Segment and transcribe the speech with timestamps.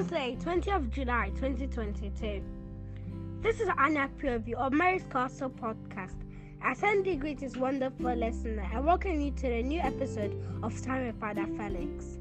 [0.00, 2.42] Thursday, 20th of July 2022.
[3.42, 6.16] This is Anna Purview of Mary's Castle podcast.
[6.62, 11.20] I send greetings, wonderful listener, and welcome you to the new episode of Time with
[11.20, 12.18] Father Felix.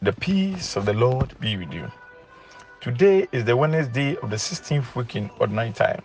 [0.00, 1.90] The peace of the Lord be with you.
[2.80, 6.02] Today is the Wednesday of the 16th week in ordinary time.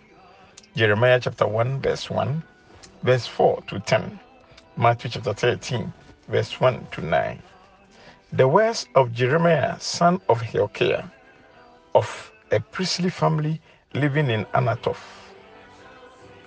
[0.74, 2.42] Jeremiah chapter 1, verse 1,
[3.04, 4.18] verse 4 to 10.
[4.76, 5.92] Matthew chapter 13,
[6.32, 7.42] verse 1 to 9.
[8.32, 11.04] The words of Jeremiah, son of Hilkiah,
[11.94, 13.60] of a priestly family
[13.92, 15.04] living in Anathoth,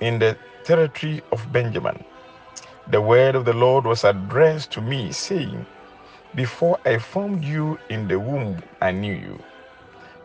[0.02, 2.04] in the territory of Benjamin.
[2.88, 5.64] The word of the Lord was addressed to me, saying,
[6.34, 9.38] Before I formed you in the womb, I knew you.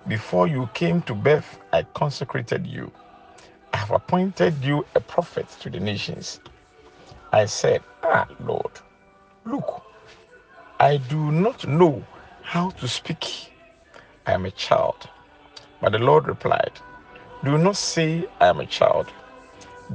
[0.08, 2.90] Before you came to birth, I consecrated you.
[3.74, 6.40] I have appointed you a prophet to the nations.
[7.30, 8.72] I said, Ah, Lord,
[9.44, 9.82] look,
[10.78, 12.04] I do not know
[12.42, 13.52] how to speak.
[14.26, 15.08] I am a child.
[15.80, 16.72] But the Lord replied,
[17.44, 19.08] Do not say I am a child.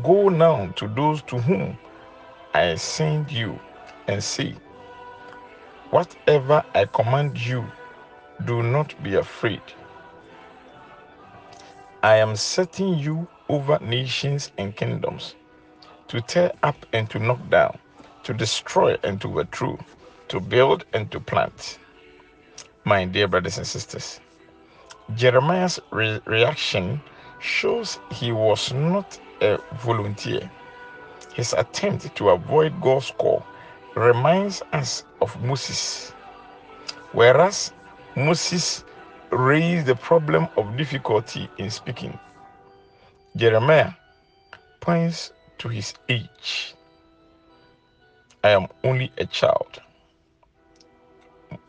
[0.04, 1.78] Go now to those to whom
[2.54, 3.60] I send you
[4.08, 4.56] and say,
[5.92, 7.66] Whatever I command you,
[8.46, 9.62] do not be afraid.
[12.04, 15.36] I am setting you over nations and kingdoms
[16.08, 17.78] to tear up and to knock down,
[18.26, 19.80] to destroy and to overthrow,
[20.28, 21.80] to build and to plant.
[22.84, 24.20] My dear brothers and sisters,
[25.16, 27.02] Jeremiah's re- reaction
[27.40, 30.50] shows he was not a volunteer.
[31.34, 33.46] His attempt to avoid God's call
[33.96, 36.12] reminds us of Moses.
[37.12, 37.72] Whereas
[38.16, 38.84] Moses
[39.32, 42.18] raised the problem of difficulty in speaking,
[43.36, 43.94] Jeremiah
[44.82, 46.76] points to his age.
[48.46, 49.82] I am only a child.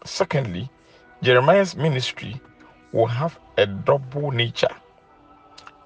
[0.04, 0.68] Secondly,
[1.22, 2.38] Jeremiah's ministry
[2.92, 4.76] will have a double nature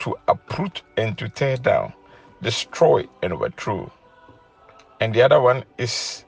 [0.00, 1.93] to uproot and to tear down,
[2.43, 3.93] destroy and overthrow.
[5.00, 6.25] And the other one is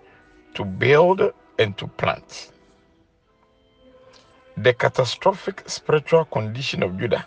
[0.55, 1.21] to build
[1.59, 2.53] and to plant.
[4.57, 7.27] The catastrophic spiritual condition of Judah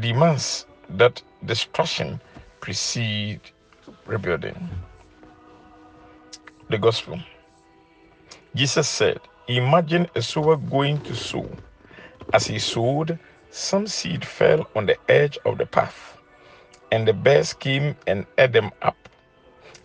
[0.00, 2.22] demands that destruction
[2.60, 3.42] precede
[4.06, 4.56] rebuilding.
[6.70, 7.18] The gospel.
[8.54, 11.48] Jesus said, Imagine a sower going to sow.
[12.34, 13.18] As he sowed,
[13.50, 16.18] some seed fell on the edge of the path,
[16.92, 18.96] and the bears came and ate them up.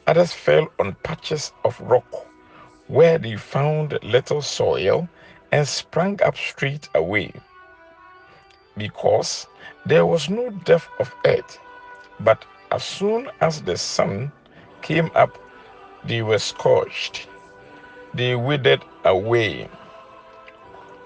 [0.08, 2.28] Others fell on patches of rock,
[2.88, 5.08] where they found little soil
[5.54, 7.32] and sprang up straight away.
[8.76, 9.48] Because
[9.86, 11.60] there was no depth of earth,
[12.20, 14.34] but as soon as the sun
[14.82, 15.38] came up,
[16.06, 17.28] they were scorched.
[18.14, 19.70] They withered away.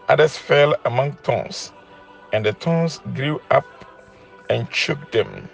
[0.09, 1.73] Others fell among thorns,
[2.33, 3.65] and the thorns grew up
[4.49, 5.49] and choked them.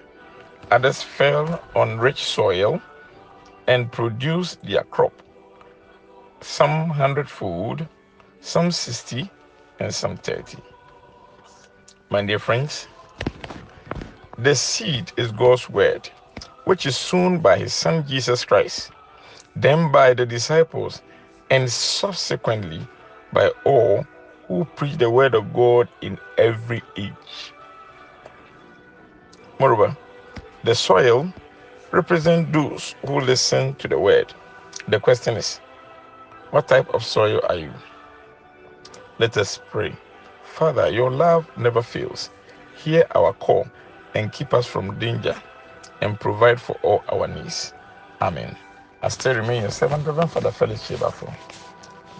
[0.71, 2.81] Others fell on rich soil
[3.67, 5.13] and produced their crop,
[6.41, 7.87] some hundredfold,
[8.41, 9.31] some sixty,
[9.79, 10.59] and some thirty.
[12.09, 12.87] My dear friends,
[14.37, 16.09] the seed is God's word,
[16.65, 18.91] which is sown by his Son Jesus Christ,
[19.55, 21.01] then by the disciples,
[21.49, 22.87] and subsequently
[23.31, 24.05] by all
[24.47, 27.53] who preach the word of God in every age.
[29.59, 29.95] Moreover,
[30.63, 31.31] the soil
[31.91, 34.33] represents those who listen to the word.
[34.87, 35.59] The question is,
[36.51, 37.71] what type of soil are you?
[39.19, 39.95] Let us pray.
[40.43, 42.29] Father, your love never fails.
[42.75, 43.67] Hear our call
[44.15, 45.35] and keep us from danger
[46.01, 47.73] and provide for all our needs.
[48.21, 48.57] Amen.
[49.03, 51.33] I still remain your servant, Reverend Father Felix Chebafo.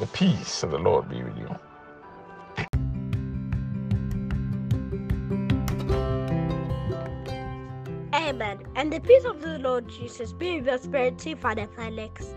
[0.02, 1.48] The peace of the Lord be with you.
[8.14, 8.60] Amen.
[8.76, 12.36] And the peace of the Lord Jesus be with your spirit too, Father Felix.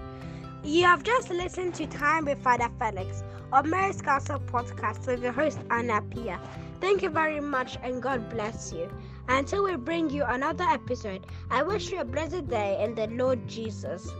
[0.62, 5.32] You have just listened to Time with Father Felix on Mary's Castle podcast with your
[5.32, 6.40] host Anna Pia.
[6.80, 8.88] Thank you very much and God bless you.
[9.28, 13.48] Until we bring you another episode, I wish you a blessed day in the Lord
[13.48, 14.12] Jesus.